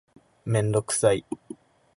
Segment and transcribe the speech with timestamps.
[0.45, 1.23] めんどくさい